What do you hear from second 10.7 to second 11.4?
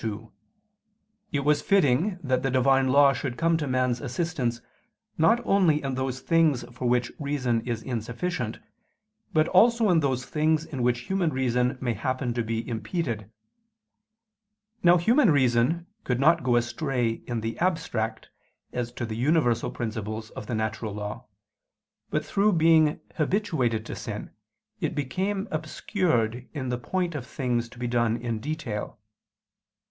which human